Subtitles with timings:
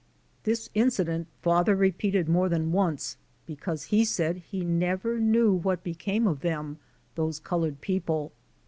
[0.45, 6.25] "This incident father repeated more than once, because he said he never knew what became
[6.25, 6.79] of them
[7.15, 8.31] ŌĆö ^those colored people.